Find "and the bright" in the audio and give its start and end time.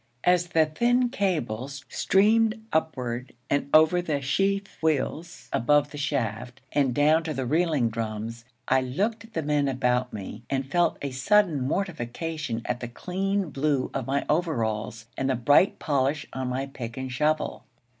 15.19-15.77